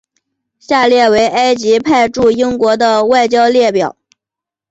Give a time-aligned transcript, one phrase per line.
[0.57, 3.95] 下列为埃及派驻英国的外交代表。